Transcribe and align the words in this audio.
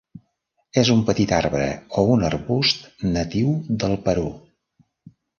És 0.81 0.87
un 0.93 1.01
petit 1.09 1.33
arbre 1.39 1.67
o 2.01 2.03
un 2.13 2.25
arbust 2.29 2.87
natiu 3.17 3.51
del 3.83 3.93
Perú. 4.07 4.25